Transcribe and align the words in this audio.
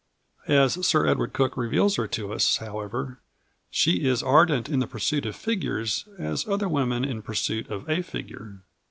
As 0.47 0.83
Sir 0.87 1.05
Edward 1.05 1.31
Cook 1.31 1.55
reveals 1.55 1.97
her 1.97 2.07
to 2.07 2.33
us, 2.33 2.57
however, 2.57 3.19
she 3.69 4.03
is 4.05 4.23
ardent 4.23 4.67
in 4.67 4.79
the 4.79 4.87
pursuit 4.87 5.27
of 5.27 5.35
figures 5.35 6.07
as 6.17 6.47
other 6.47 6.67
women 6.67 7.05
in 7.05 7.21
pursuit 7.21 7.69
of 7.69 7.87
a 7.87 8.01
figure. 8.01 8.63